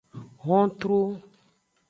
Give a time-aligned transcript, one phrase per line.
[0.45, 0.99] Hontru.